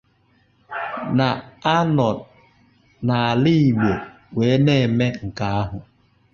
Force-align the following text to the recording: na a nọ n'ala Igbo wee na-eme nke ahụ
na 1.17 1.27
a 1.73 1.75
nọ 1.95 2.07
n'ala 3.05 3.51
Igbo 3.63 3.91
wee 4.35 4.55
na-eme 4.65 5.05
nke 5.25 5.45
ahụ 5.59 5.77